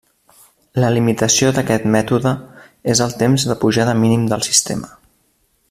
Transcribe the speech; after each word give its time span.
La 0.83 0.87
limitació 0.93 1.51
d'aquest 1.57 1.85
mètode 1.97 2.33
és 2.95 3.03
el 3.07 3.15
temps 3.21 3.47
de 3.51 3.57
pujada 3.65 3.95
mínim 4.05 4.25
del 4.33 4.47
sistema. 4.51 4.91